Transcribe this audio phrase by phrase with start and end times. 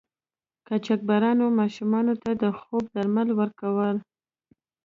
[0.67, 3.97] قاچاقبرانو ماشومانو ته د خوب درمل ورکول.